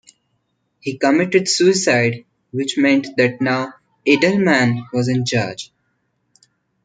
He 0.79 0.97
committed 0.97 1.47
suicide, 1.47 2.25
which 2.49 2.75
meant 2.75 3.05
that 3.17 3.39
now 3.39 3.75
Edelman 4.07 4.87
was 4.91 5.07
in 5.07 5.25
charge. 5.25 5.71